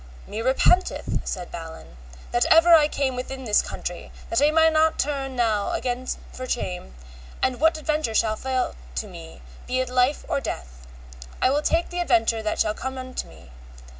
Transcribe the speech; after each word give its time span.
Me 0.25 0.41
repenteth, 0.41 1.19
said 1.25 1.51
Balin, 1.51 1.95
that 2.31 2.47
ever 2.47 2.73
I 2.73 2.87
came 2.87 3.15
within 3.15 3.43
this 3.43 3.61
country, 3.61 4.11
but 4.31 4.41
I 4.41 4.49
may 4.49 4.67
not 4.71 4.97
turn 4.97 5.35
now 5.35 5.73
again 5.73 6.07
for 6.33 6.49
shame, 6.49 6.95
and 7.43 7.59
what 7.59 7.77
adventure 7.77 8.15
shall 8.15 8.35
fall 8.35 8.73
to 8.95 9.05
me, 9.07 9.43
be 9.67 9.79
it 9.79 9.89
life 9.89 10.25
or 10.27 10.41
death, 10.41 10.87
I 11.39 11.51
will 11.51 11.61
take 11.61 11.91
the 11.91 11.99
adventure 11.99 12.41
that 12.41 12.59
shall 12.59 12.73
come 12.73 13.13
to 13.13 13.27
me. 13.27 13.51